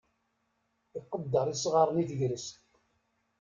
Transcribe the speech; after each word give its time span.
Iqedder 0.99 1.47
isɣaren 1.53 2.01
i 2.03 2.03
tegrest. 2.09 2.55